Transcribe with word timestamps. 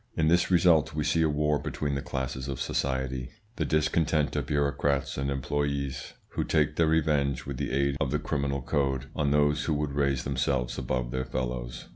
In 0.17 0.29
this 0.29 0.49
result 0.49 0.95
we 0.95 1.03
see 1.03 1.21
a 1.21 1.29
war 1.29 1.59
between 1.59 1.93
the 1.93 2.01
classes 2.01 2.47
of 2.47 2.59
society, 2.59 3.29
the 3.57 3.65
discontent 3.65 4.35
of 4.35 4.47
bureaucrats 4.47 5.15
and 5.15 5.29
employes, 5.29 6.13
who 6.29 6.43
take 6.43 6.75
their 6.75 6.87
revenge 6.87 7.45
with 7.45 7.57
the 7.57 7.69
aid 7.71 7.97
of 8.01 8.09
the 8.09 8.17
criminal 8.17 8.63
code 8.63 9.11
on 9.15 9.29
those 9.29 9.65
who 9.65 9.75
would 9.75 9.93
raise 9.93 10.23
themselves 10.23 10.79
above 10.79 11.11
their 11.11 11.25
fellows. 11.25 11.85